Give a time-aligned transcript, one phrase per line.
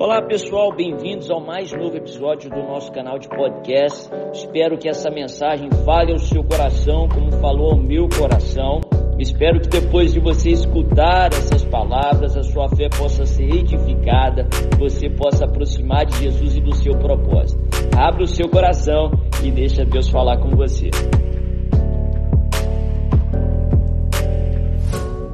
[0.00, 4.08] Olá pessoal, bem-vindos ao mais novo episódio do nosso canal de podcast.
[4.32, 8.80] Espero que essa mensagem fale ao seu coração, como falou ao meu coração.
[9.18, 14.46] Espero que depois de você escutar essas palavras, a sua fé possa ser edificada,
[14.78, 17.60] você possa aproximar de Jesus e do seu propósito.
[17.98, 19.10] Abra o seu coração
[19.42, 20.90] e deixa Deus falar com você.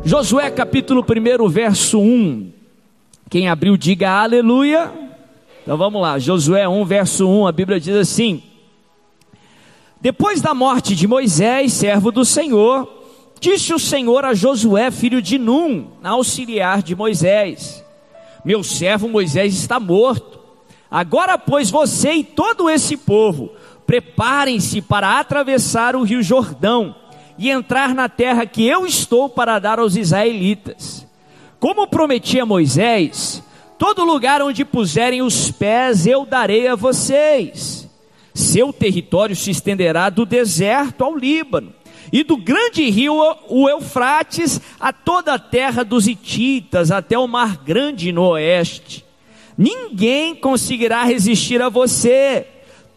[0.02, 2.53] Josué capítulo 1, verso 1.
[3.28, 4.92] Quem abriu, diga aleluia.
[5.62, 8.42] Então vamos lá, Josué 1, verso 1, a Bíblia diz assim:
[10.00, 12.86] Depois da morte de Moisés, servo do Senhor,
[13.40, 17.82] disse o Senhor a Josué, filho de Num, auxiliar de Moisés:
[18.44, 20.38] Meu servo Moisés está morto.
[20.90, 23.50] Agora, pois, você e todo esse povo,
[23.86, 26.94] preparem-se para atravessar o rio Jordão
[27.38, 31.03] e entrar na terra que eu estou para dar aos israelitas.
[31.64, 33.42] Como prometi a Moisés,
[33.78, 37.88] todo lugar onde puserem os pés eu darei a vocês.
[38.34, 41.72] Seu território se estenderá do deserto ao Líbano,
[42.12, 43.14] e do grande rio,
[43.48, 49.02] o Eufrates, a toda a terra dos Hititas, até o mar grande no oeste.
[49.56, 52.46] Ninguém conseguirá resistir a você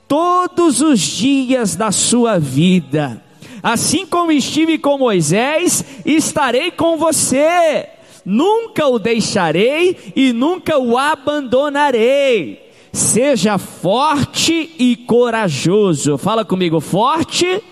[0.10, 3.24] todos os dias da sua vida
[3.62, 7.90] Assim como estive com Moisés, estarei com você.
[8.30, 12.62] Nunca o deixarei e nunca o abandonarei.
[12.92, 16.18] Seja forte e corajoso.
[16.18, 17.64] Fala comigo, forte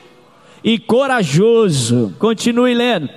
[0.64, 2.16] e corajoso.
[2.17, 3.09] Continue lendo.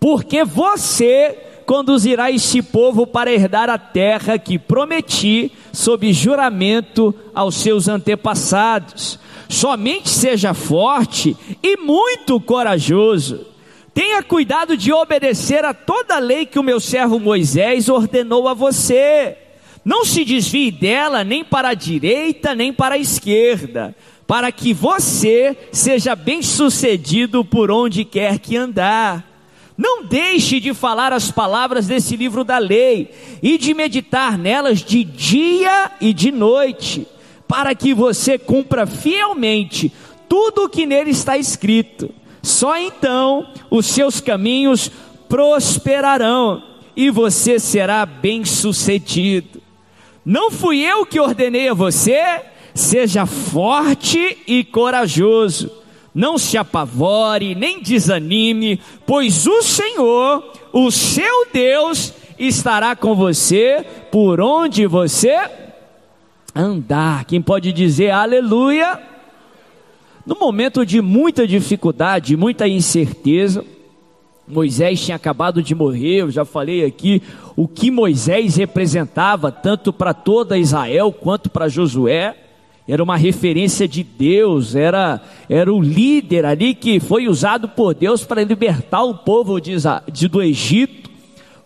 [0.00, 7.86] Porque você conduzirá este povo para herdar a terra que prometi sob juramento aos seus
[7.86, 13.53] antepassados somente seja forte e muito corajoso.
[13.94, 18.52] Tenha cuidado de obedecer a toda a lei que o meu servo Moisés ordenou a
[18.52, 19.38] você.
[19.84, 23.94] Não se desvie dela nem para a direita nem para a esquerda,
[24.26, 29.32] para que você seja bem-sucedido por onde quer que andar.
[29.78, 35.04] Não deixe de falar as palavras desse livro da lei e de meditar nelas de
[35.04, 37.06] dia e de noite
[37.46, 39.92] para que você cumpra fielmente
[40.28, 42.10] tudo o que nele está escrito.
[42.44, 44.90] Só então os seus caminhos
[45.28, 46.62] prosperarão
[46.94, 49.62] e você será bem-sucedido.
[50.24, 52.42] Não fui eu que ordenei a você,
[52.74, 55.70] seja forte e corajoso.
[56.14, 64.40] Não se apavore, nem desanime, pois o Senhor, o seu Deus, estará com você por
[64.40, 65.50] onde você
[66.54, 67.24] andar.
[67.24, 69.13] Quem pode dizer aleluia?
[70.26, 73.62] No momento de muita dificuldade, muita incerteza,
[74.48, 77.22] Moisés tinha acabado de morrer, eu já falei aqui
[77.56, 82.36] o que Moisés representava, tanto para toda Israel quanto para Josué.
[82.86, 88.24] Era uma referência de Deus, era, era o líder ali que foi usado por Deus
[88.24, 89.76] para libertar o povo de,
[90.12, 91.10] de do Egito,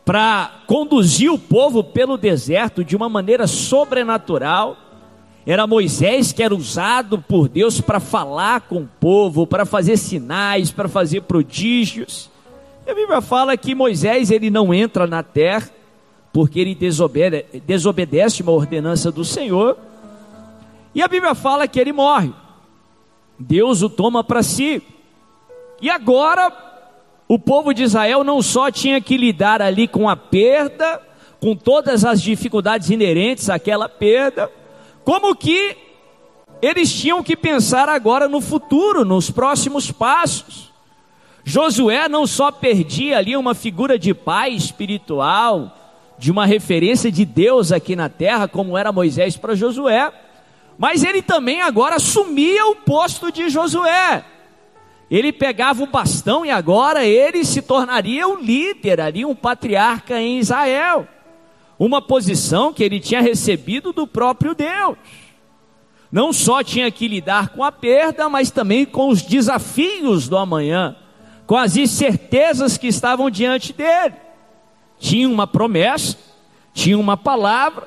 [0.05, 4.77] para conduzir o povo pelo deserto de uma maneira sobrenatural.
[5.51, 10.71] Era Moisés que era usado por Deus para falar com o povo, para fazer sinais,
[10.71, 12.31] para fazer prodígios.
[12.87, 15.71] E a Bíblia fala que Moisés ele não entra na terra
[16.35, 19.79] porque ele desobede desobedece uma ordenança do Senhor.
[20.95, 22.31] E a Bíblia fala que ele morre.
[23.39, 24.83] Deus o toma para si.
[25.81, 26.53] E agora
[27.27, 31.01] o povo de Israel não só tinha que lidar ali com a perda,
[31.41, 34.58] com todas as dificuldades inerentes àquela perda,
[35.09, 35.75] como que
[36.61, 40.71] eles tinham que pensar agora no futuro, nos próximos passos.
[41.43, 45.75] Josué não só perdia ali uma figura de pai espiritual,
[46.19, 50.13] de uma referência de Deus aqui na terra, como era Moisés para Josué,
[50.77, 54.23] mas ele também agora assumia o posto de Josué.
[55.11, 60.39] Ele pegava o bastão e agora ele se tornaria o líder ali, um patriarca em
[60.39, 61.09] Israel
[61.79, 64.97] uma posição que ele tinha recebido do próprio Deus.
[66.11, 70.97] Não só tinha que lidar com a perda, mas também com os desafios do amanhã,
[71.47, 74.15] com as incertezas que estavam diante dele.
[74.99, 76.17] Tinha uma promessa,
[76.73, 77.87] tinha uma palavra,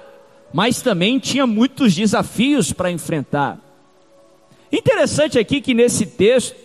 [0.54, 3.60] mas também tinha muitos desafios para enfrentar.
[4.72, 6.56] Interessante aqui que nesse texto,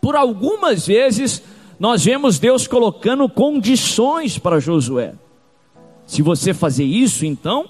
[0.00, 1.42] por algumas vezes,
[1.78, 5.14] nós vemos Deus colocando condições para Josué.
[6.06, 7.68] Se você fazer isso, então,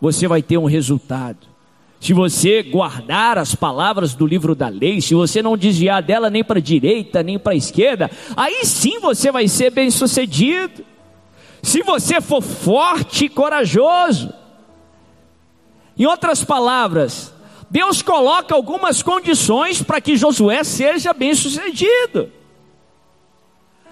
[0.00, 1.54] você vai ter um resultado.
[2.00, 6.44] Se você guardar as palavras do livro da lei, se você não desviar dela nem
[6.44, 10.84] para a direita, nem para a esquerda, aí sim você vai ser bem sucedido.
[11.62, 14.30] se você for forte e corajoso.
[15.98, 17.32] Em outras palavras,
[17.70, 22.30] Deus coloca algumas condições para que Josué seja bem sucedido.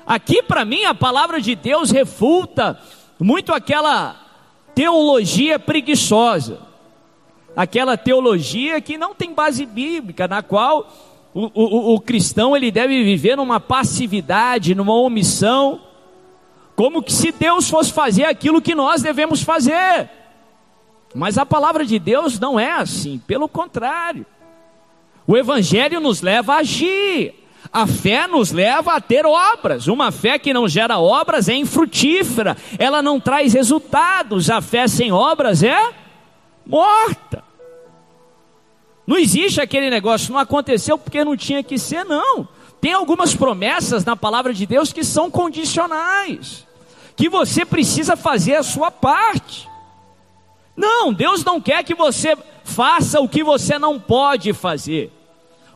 [0.06, 2.78] Aqui, para mim, a palavra de Deus refuta
[3.22, 4.16] muito aquela
[4.74, 6.60] teologia preguiçosa,
[7.54, 10.90] aquela teologia que não tem base bíblica, na qual
[11.32, 15.80] o, o, o cristão ele deve viver numa passividade, numa omissão,
[16.74, 20.10] como que se Deus fosse fazer aquilo que nós devemos fazer.
[21.14, 24.26] Mas a palavra de Deus não é assim, pelo contrário.
[25.26, 27.34] O Evangelho nos leva a agir,
[27.72, 29.86] a fé nos leva a ter obras.
[29.86, 34.50] Uma fé que não gera obras é infrutífera, ela não traz resultados.
[34.50, 35.94] A fé sem obras é
[36.66, 37.42] morta.
[39.06, 42.46] Não existe aquele negócio, não aconteceu porque não tinha que ser, não.
[42.80, 46.66] Tem algumas promessas na palavra de Deus que são condicionais,
[47.16, 49.68] que você precisa fazer a sua parte.
[50.76, 55.12] Não, Deus não quer que você faça o que você não pode fazer.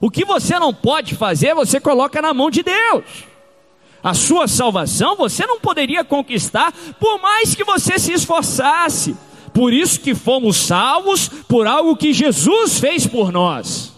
[0.06, 3.02] O que você não pode fazer, você coloca na mão de Deus.
[4.00, 9.16] A sua salvação você não poderia conquistar por mais que você se esforçasse.
[9.52, 13.92] Por isso que fomos salvos por algo que Jesus fez por nós.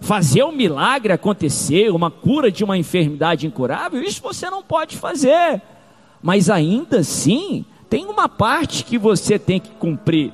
[0.00, 5.60] Fazer um milagre acontecer, uma cura de uma enfermidade incurável, isso você não pode fazer.
[6.22, 10.32] Mas ainda assim, tem uma parte que você tem que cumprir.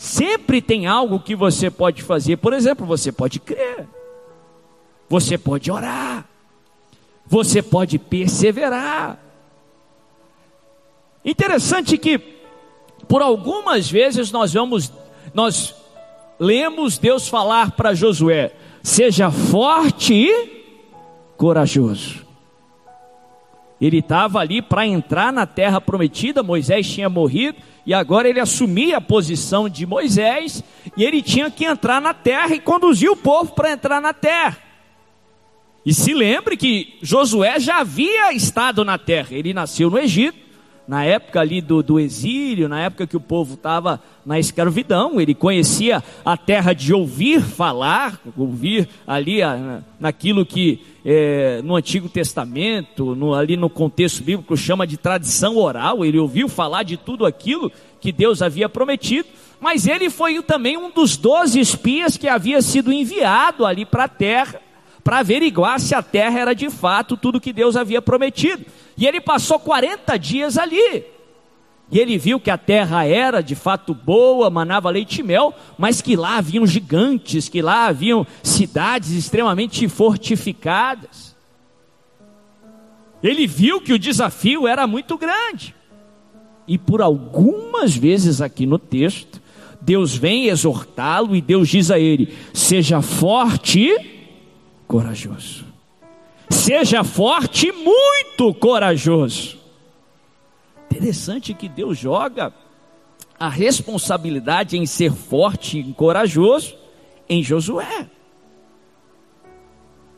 [0.00, 2.38] Sempre tem algo que você pode fazer.
[2.38, 3.86] Por exemplo, você pode crer.
[5.10, 6.24] Você pode orar.
[7.26, 9.18] Você pode perseverar.
[11.22, 12.18] Interessante que
[13.06, 14.90] por algumas vezes nós vamos
[15.34, 15.74] nós
[16.38, 20.96] lemos Deus falar para Josué: "Seja forte e
[21.36, 22.29] corajoso".
[23.80, 27.56] Ele estava ali para entrar na terra prometida, Moisés tinha morrido,
[27.86, 30.62] e agora ele assumia a posição de Moisés,
[30.96, 34.58] e ele tinha que entrar na terra e conduzir o povo para entrar na terra.
[35.84, 40.49] E se lembre que Josué já havia estado na terra, ele nasceu no Egito,
[40.86, 45.34] na época ali do, do exílio, na época que o povo estava na escravidão, ele
[45.34, 53.14] conhecia a terra de ouvir falar, ouvir ali a, naquilo que é, no Antigo Testamento,
[53.14, 56.04] no, ali no contexto bíblico, chama de tradição oral.
[56.04, 59.28] Ele ouviu falar de tudo aquilo que Deus havia prometido,
[59.60, 64.08] mas ele foi também um dos doze espias que havia sido enviado ali para a
[64.08, 64.60] terra,
[65.02, 68.64] para averiguar se a terra era de fato tudo que Deus havia prometido.
[68.96, 71.04] E ele passou 40 dias ali.
[71.90, 76.00] E ele viu que a terra era de fato boa, manava leite e mel, mas
[76.00, 81.34] que lá haviam gigantes, que lá haviam cidades extremamente fortificadas.
[83.22, 85.74] Ele viu que o desafio era muito grande.
[86.66, 89.42] E por algumas vezes aqui no texto,
[89.80, 94.19] Deus vem exortá-lo e Deus diz a ele: seja forte
[94.90, 95.64] corajoso.
[96.48, 99.56] Seja forte e muito corajoso.
[100.90, 102.52] Interessante que Deus joga
[103.38, 106.74] a responsabilidade em ser forte e corajoso
[107.28, 108.10] em Josué.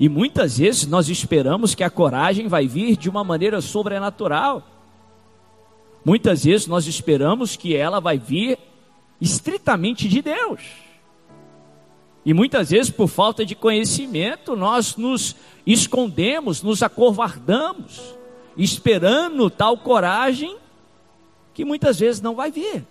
[0.00, 4.66] E muitas vezes nós esperamos que a coragem vai vir de uma maneira sobrenatural.
[6.02, 8.58] Muitas vezes nós esperamos que ela vai vir
[9.20, 10.62] estritamente de Deus.
[12.24, 15.34] E muitas vezes, por falta de conhecimento, nós nos
[15.66, 18.14] escondemos, nos acovardamos,
[18.56, 20.56] esperando tal coragem
[21.52, 22.84] que muitas vezes não vai vir.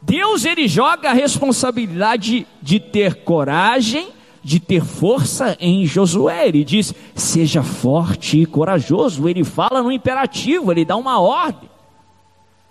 [0.00, 4.08] Deus ele joga a responsabilidade de ter coragem,
[4.42, 6.48] de ter força em Josué.
[6.48, 9.28] Ele diz: "Seja forte e corajoso".
[9.28, 11.68] Ele fala no imperativo, ele dá uma ordem.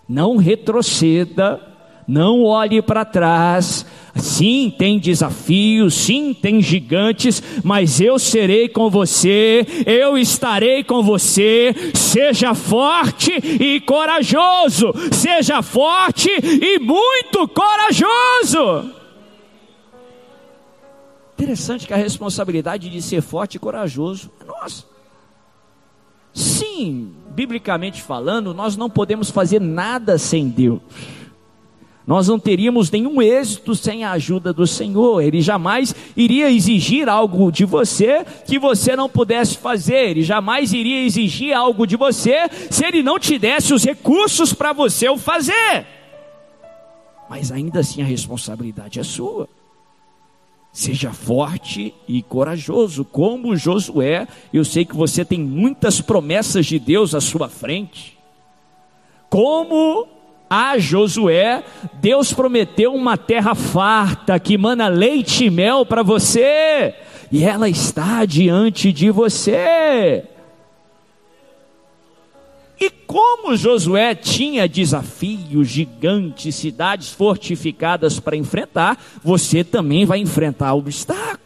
[0.07, 1.74] Não retroceda,
[2.07, 3.85] não olhe para trás,
[4.15, 11.75] Sim, tem desafios, sim, tem gigantes, mas eu serei com você, eu estarei com você.
[11.93, 18.95] Seja forte e corajoso, seja forte e muito corajoso.
[21.33, 24.85] Interessante que a responsabilidade de ser forte e corajoso é nossa.
[26.33, 30.79] Sim, biblicamente falando, nós não podemos fazer nada sem Deus.
[32.07, 35.21] Nós não teríamos nenhum êxito sem a ajuda do Senhor.
[35.21, 40.11] Ele jamais iria exigir algo de você que você não pudesse fazer.
[40.11, 44.71] Ele jamais iria exigir algo de você se ele não te desse os recursos para
[44.71, 45.87] você o fazer.
[47.27, 49.49] Mas ainda assim a responsabilidade é sua.
[50.71, 54.27] Seja forte e corajoso, como Josué.
[54.53, 58.15] Eu sei que você tem muitas promessas de Deus à sua frente.
[59.27, 60.14] Como
[60.49, 66.93] a Josué, Deus prometeu uma terra farta que mana leite e mel para você,
[67.31, 70.23] e ela está diante de você.
[72.79, 81.44] E como Josué tinha desafios gigantes, cidades fortificadas para enfrentar, você também vai enfrentar obstáculos.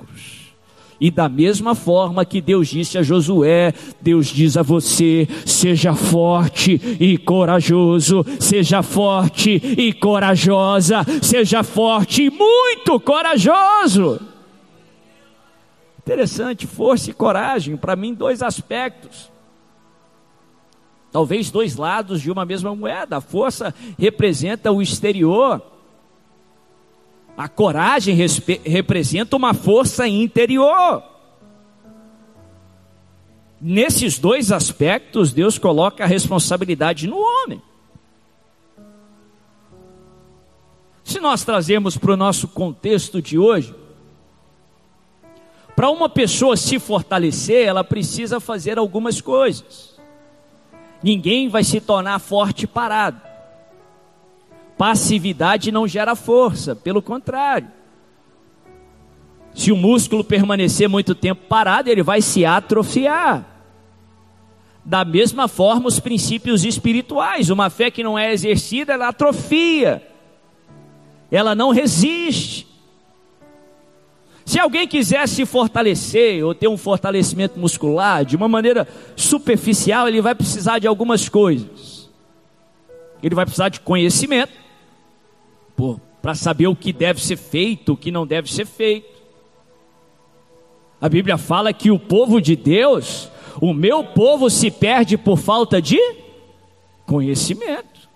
[0.99, 6.73] E da mesma forma que Deus disse a Josué, Deus diz a você: seja forte
[6.99, 14.19] e corajoso, seja forte e corajosa, seja forte e muito corajoso.
[15.99, 19.31] Interessante, força e coragem, para mim, dois aspectos.
[21.11, 23.17] Talvez dois lados de uma mesma moeda.
[23.17, 25.61] A força representa o exterior,
[27.39, 28.17] a coragem
[28.65, 31.01] representa uma força interior.
[33.61, 37.61] Nesses dois aspectos, Deus coloca a responsabilidade no homem.
[41.01, 43.73] Se nós trazemos para o nosso contexto de hoje,
[45.77, 49.97] para uma pessoa se fortalecer, ela precisa fazer algumas coisas.
[51.01, 53.28] Ninguém vai se tornar forte parado.
[54.79, 57.67] Passividade não gera força, pelo contrário.
[59.53, 63.45] Se o músculo permanecer muito tempo parado, ele vai se atrofiar.
[64.85, 70.01] Da mesma forma, os princípios espirituais, uma fé que não é exercida, ela atrofia,
[71.29, 72.65] ela não resiste.
[74.45, 80.21] Se alguém quiser se fortalecer ou ter um fortalecimento muscular de uma maneira superficial, ele
[80.21, 82.09] vai precisar de algumas coisas.
[83.21, 84.68] Ele vai precisar de conhecimento,
[86.21, 89.19] para saber o que deve ser feito, o que não deve ser feito.
[91.01, 93.29] A Bíblia fala que o povo de Deus,
[93.61, 95.99] o meu povo se perde por falta de
[97.05, 98.09] conhecimento.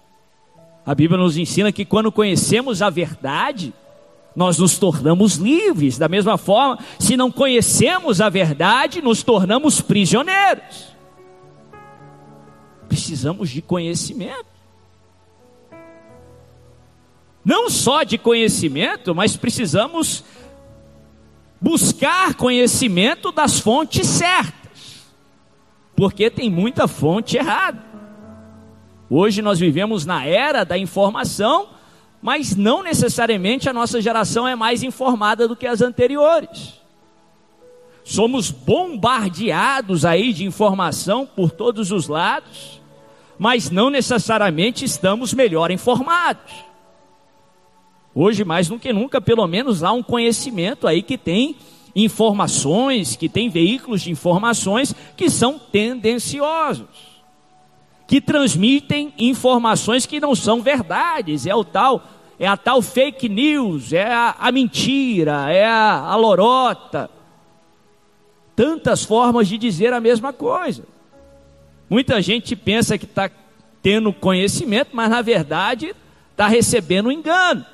[0.85, 3.73] A Bíblia nos ensina que quando conhecemos a verdade,
[4.35, 5.97] nós nos tornamos livres.
[5.97, 10.93] Da mesma forma, se não conhecemos a verdade, nos tornamos prisioneiros.
[12.89, 14.52] Precisamos de conhecimento.
[17.43, 20.23] Não só de conhecimento, mas precisamos
[21.59, 25.03] buscar conhecimento das fontes certas.
[25.95, 27.83] Porque tem muita fonte errada.
[29.09, 31.69] Hoje nós vivemos na era da informação
[32.23, 36.81] mas não necessariamente a nossa geração é mais informada do que as anteriores.
[38.01, 42.81] Somos bombardeados aí de informação por todos os lados,
[43.37, 46.53] mas não necessariamente estamos melhor informados.
[48.15, 51.55] Hoje, mais do que nunca, pelo menos há um conhecimento aí que tem
[51.95, 56.87] informações, que tem veículos de informações que são tendenciosos,
[58.07, 62.03] que transmitem informações que não são verdades, é o tal
[62.39, 67.09] é a tal fake news, é a, a mentira, é a, a lorota.
[68.55, 70.83] Tantas formas de dizer a mesma coisa.
[71.89, 73.29] Muita gente pensa que está
[73.81, 75.95] tendo conhecimento, mas na verdade
[76.31, 77.65] está recebendo engano.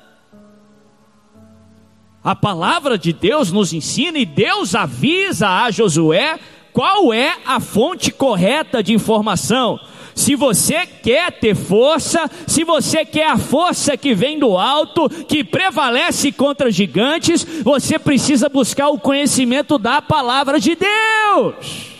[2.22, 6.38] A palavra de Deus nos ensina e Deus avisa a Josué
[6.70, 9.80] qual é a fonte correta de informação.
[10.14, 15.42] Se você quer ter força, se você quer a força que vem do alto, que
[15.42, 21.90] prevalece contra gigantes, você precisa buscar o conhecimento da palavra de Deus.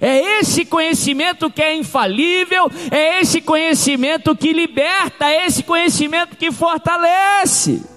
[0.00, 6.52] É esse conhecimento que é infalível, é esse conhecimento que liberta, é esse conhecimento que
[6.52, 7.91] fortalece.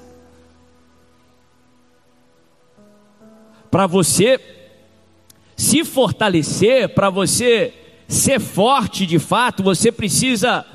[3.76, 4.40] Para você
[5.54, 7.74] se fortalecer, para você
[8.08, 10.66] ser forte de fato, você precisa,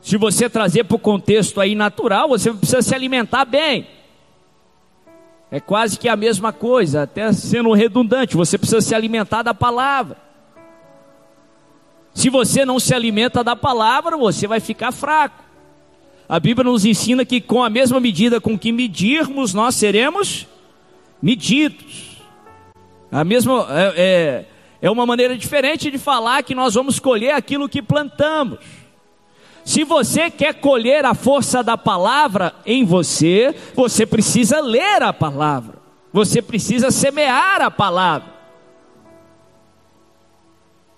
[0.00, 3.88] se você trazer para o contexto aí natural, você precisa se alimentar bem.
[5.50, 10.16] É quase que a mesma coisa, até sendo redundante, você precisa se alimentar da palavra.
[12.14, 15.42] Se você não se alimenta da palavra, você vai ficar fraco.
[16.28, 20.46] A Bíblia nos ensina que com a mesma medida com que medirmos, nós seremos
[21.20, 22.11] medidos.
[23.12, 24.44] A mesma, é, é,
[24.80, 28.58] é uma maneira diferente de falar que nós vamos colher aquilo que plantamos.
[29.62, 35.76] Se você quer colher a força da palavra em você, você precisa ler a palavra.
[36.10, 38.32] Você precisa semear a palavra.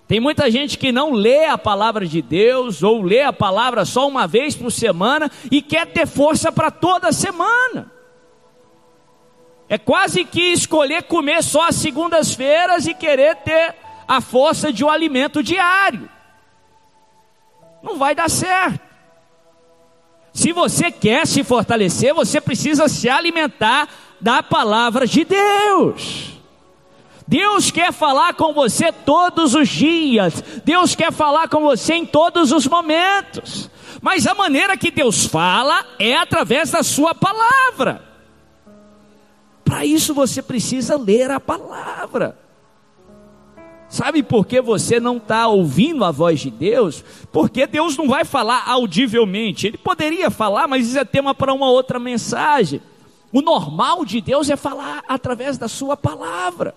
[0.07, 4.07] Tem muita gente que não lê a palavra de Deus ou lê a palavra só
[4.07, 7.91] uma vez por semana e quer ter força para toda semana.
[9.67, 13.75] É quase que escolher comer só às segundas-feiras e querer ter
[14.07, 16.09] a força de um alimento diário.
[17.81, 18.85] Não vai dar certo.
[20.33, 23.87] Se você quer se fortalecer, você precisa se alimentar
[24.19, 26.35] da palavra de Deus.
[27.27, 32.51] Deus quer falar com você todos os dias, Deus quer falar com você em todos
[32.51, 33.69] os momentos,
[33.99, 38.14] mas a maneira que Deus fala é através da Sua palavra.
[39.75, 42.37] Para isso você precisa ler a palavra.
[43.89, 47.03] Sabe por que você não está ouvindo a voz de Deus?
[47.29, 49.67] Porque Deus não vai falar audivelmente.
[49.67, 52.81] Ele poderia falar, mas isso é tema para uma outra mensagem.
[53.33, 56.73] O normal de Deus é falar através da sua palavra.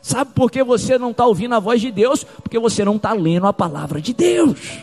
[0.00, 2.22] Sabe por que você não está ouvindo a voz de Deus?
[2.22, 4.78] Porque você não está lendo a palavra de Deus.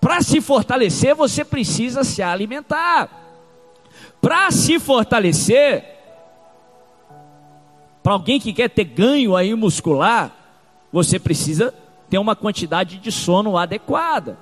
[0.00, 3.23] Para se fortalecer, você precisa se alimentar.
[4.24, 5.84] Para se fortalecer,
[8.02, 10.34] para alguém que quer ter ganho aí muscular,
[10.90, 11.74] você precisa
[12.08, 14.38] ter uma quantidade de sono adequada.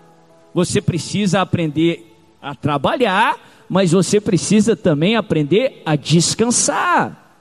[0.54, 3.36] Você precisa aprender a trabalhar,
[3.68, 7.34] mas você precisa também aprender a descansar.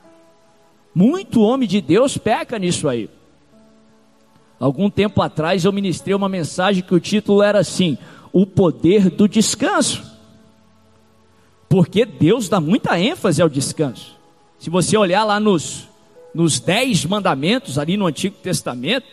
[0.96, 3.08] Muito homem de Deus peca nisso aí.
[4.60, 8.00] Algum tempo atrás eu ministrei uma mensagem que o título era assim:
[8.34, 10.11] O poder do descanso.
[11.72, 14.20] Porque Deus dá muita ênfase ao descanso.
[14.60, 15.88] Se você olhar lá nos,
[16.36, 19.08] nos dez mandamentos, ali no Antigo Testamento,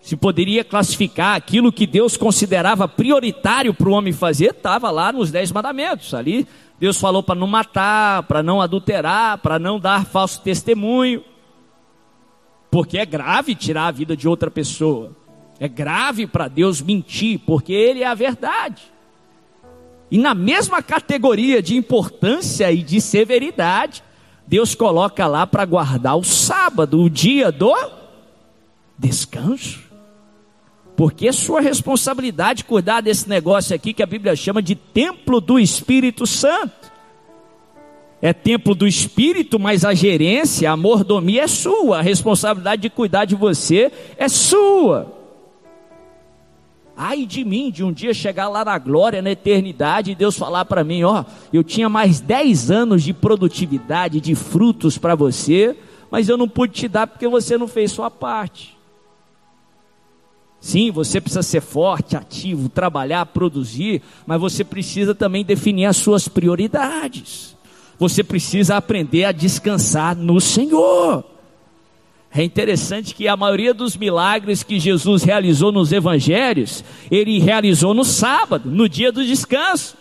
[0.00, 5.30] se poderia classificar aquilo que Deus considerava prioritário para o homem fazer, estava lá nos
[5.30, 6.12] dez mandamentos.
[6.12, 6.44] Ali
[6.80, 11.22] Deus falou para não matar, para não adulterar, para não dar falso testemunho.
[12.68, 15.12] Porque é grave tirar a vida de outra pessoa.
[15.60, 18.82] É grave para Deus mentir, porque Ele é a verdade.
[20.10, 24.02] E na mesma categoria de importância e de severidade,
[24.46, 27.72] Deus coloca lá para guardar o sábado, o dia do
[28.98, 29.80] descanso.
[30.96, 35.58] Porque é sua responsabilidade cuidar desse negócio aqui que a Bíblia chama de templo do
[35.58, 36.90] Espírito Santo.
[38.20, 43.24] É templo do Espírito, mas a gerência, a mordomia é sua, a responsabilidade de cuidar
[43.24, 45.19] de você é sua.
[47.02, 50.66] Ai de mim, de um dia chegar lá na glória, na eternidade, e Deus falar
[50.66, 55.74] para mim: Ó, eu tinha mais 10 anos de produtividade, de frutos para você,
[56.10, 58.76] mas eu não pude te dar porque você não fez sua parte.
[60.60, 66.28] Sim, você precisa ser forte, ativo, trabalhar, produzir, mas você precisa também definir as suas
[66.28, 67.56] prioridades.
[67.98, 71.24] Você precisa aprender a descansar no Senhor.
[72.32, 78.04] É interessante que a maioria dos milagres que Jesus realizou nos evangelhos, ele realizou no
[78.04, 79.98] sábado, no dia do descanso.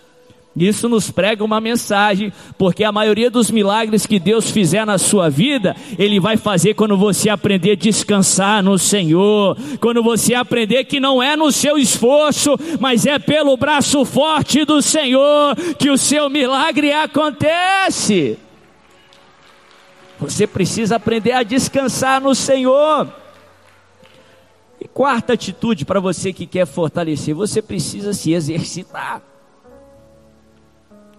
[0.56, 5.30] Isso nos prega uma mensagem, porque a maioria dos milagres que Deus fizer na sua
[5.30, 11.00] vida, Ele vai fazer quando você aprender a descansar no Senhor, quando você aprender que
[11.00, 16.30] não é no seu esforço, mas é pelo braço forte do Senhor que o seu
[16.30, 18.38] milagre acontece.
[20.19, 23.08] Você precisa aprender a descansar no Senhor.
[24.79, 29.21] E quarta atitude para você que quer fortalecer, você precisa se exercitar.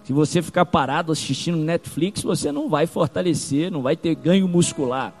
[0.03, 5.13] Se você ficar parado assistindo Netflix, você não vai fortalecer, não vai ter ganho muscular.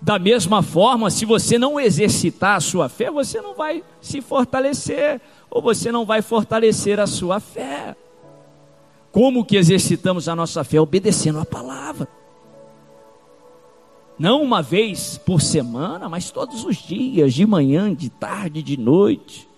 [0.00, 5.20] Da mesma forma, se você não exercitar a sua fé, você não vai se fortalecer,
[5.50, 7.96] ou você não vai fortalecer a sua fé.
[9.10, 10.80] Como que exercitamos a nossa fé?
[10.80, 12.08] Obedecendo a palavra.
[14.18, 19.48] Não uma vez por semana, mas todos os dias, de manhã, de tarde, de noite.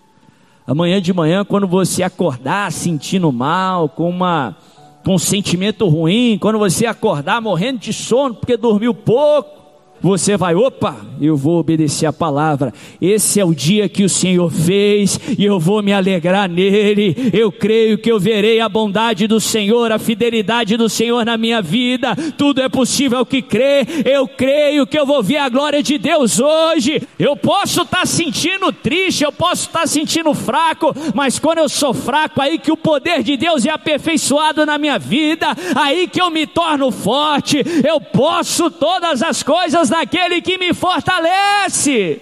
[0.67, 4.55] Amanhã de manhã, quando você acordar sentindo mal, com, uma,
[5.03, 9.60] com um sentimento ruim, quando você acordar morrendo de sono porque dormiu pouco,
[10.01, 12.73] você vai, opa, eu vou obedecer a palavra.
[12.99, 17.15] Esse é o dia que o Senhor fez e eu vou me alegrar nele.
[17.31, 21.61] Eu creio que eu verei a bondade do Senhor, a fidelidade do Senhor na minha
[21.61, 22.15] vida.
[22.37, 23.85] Tudo é possível que crê.
[24.03, 27.07] Eu creio que eu vou ver a glória de Deus hoje.
[27.19, 31.69] Eu posso estar tá sentindo triste, eu posso estar tá sentindo fraco, mas quando eu
[31.69, 36.19] sou fraco, aí que o poder de Deus é aperfeiçoado na minha vida, aí que
[36.19, 37.63] eu me torno forte.
[37.87, 42.21] Eu posso todas as coisas naquele que me fortalece.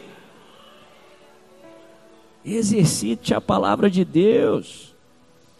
[2.44, 4.94] Exercite a palavra de Deus,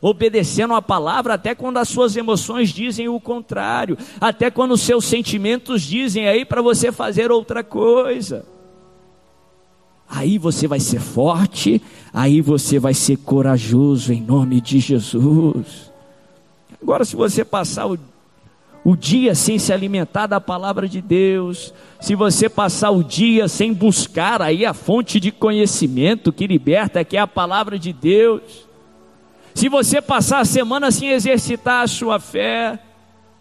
[0.02, 5.06] obedecendo a palavra até quando as suas emoções dizem o contrário, até quando os seus
[5.06, 8.46] sentimentos dizem aí para você fazer outra coisa.
[10.10, 11.80] Aí você vai ser forte,
[12.12, 15.92] aí você vai ser corajoso em nome de Jesus.
[16.82, 18.00] Agora, se você passar o,
[18.84, 23.74] o dia sem se alimentar da palavra de Deus, se você passar o dia sem
[23.74, 28.68] buscar aí a fonte de conhecimento que liberta, que é a palavra de Deus,
[29.54, 32.80] se você passar a semana sem exercitar a sua fé,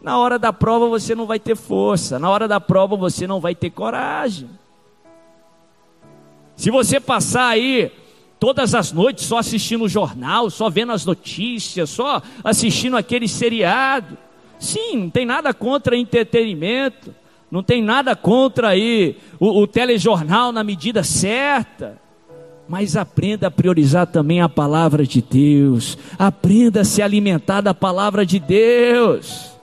[0.01, 3.41] na hora da prova você não vai ter força, na hora da prova você não
[3.41, 4.49] vai ter coragem.
[6.57, 7.93] Se você passar aí
[8.41, 14.19] todas as noites só assistindo o jornal, só vendo as notícias, só assistindo aquele seriado,
[14.59, 17.15] sim, não tem nada contra entretenimento,
[17.51, 21.99] não tem nada contra aí o, o telejornal na medida certa.
[22.69, 25.97] Mas aprenda a priorizar também a palavra de Deus.
[26.19, 29.58] Aprenda a se alimentar da palavra de Deus.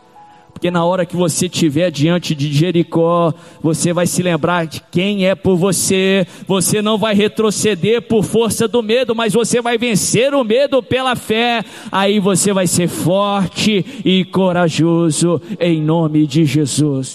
[0.66, 5.28] Porque na hora que você estiver diante de Jericó, você vai se lembrar de quem
[5.28, 6.26] é por você.
[6.48, 11.16] Você não vai retroceder por força do medo, mas você vai vencer o medo pela
[11.16, 11.64] fé.
[11.92, 17.14] Aí você vai ser forte e corajoso em nome de Jesus.